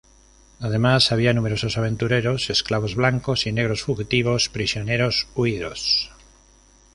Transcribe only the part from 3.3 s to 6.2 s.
y negros fugitivos, prisioneros huidos.